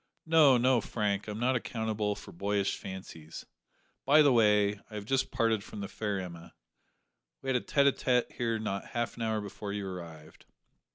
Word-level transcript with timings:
No, 0.25 0.57
no, 0.57 0.81
Frank, 0.81 1.27
I'm 1.27 1.39
not 1.39 1.55
accountable 1.55 2.15
for 2.15 2.31
boyish 2.31 2.75
fancies. 2.75 3.45
By 4.03 4.23
the 4.23 4.33
way, 4.33 4.79
I 4.89 4.95
have 4.95 5.05
just 5.05 5.29
parted 5.29 5.63
from 5.63 5.81
the 5.81 5.87
fair 5.87 6.19
Emma. 6.19 6.55
We 7.43 7.49
had 7.49 7.55
a 7.55 7.61
tete 7.61 7.85
a 7.85 7.91
tete 7.91 8.31
here 8.31 8.57
not 8.57 8.83
half 8.97 9.15
an 9.15 9.21
hour 9.21 9.39
before 9.41 9.71
you 9.73 9.85
arrived." 9.85 10.47